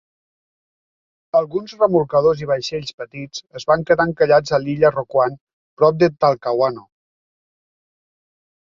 Alguns 1.39 1.75
remolcadors 1.81 2.41
i 2.45 2.49
vaixells 2.53 2.95
petits 3.03 3.45
es 3.61 3.69
van 3.73 3.85
quedar 3.91 4.09
encallats 4.11 4.57
a 4.57 4.61
l'illa 4.65 4.93
Rocuant 4.97 5.39
prop 5.83 6.03
de 6.05 6.13
Talcahuano. 6.25 6.89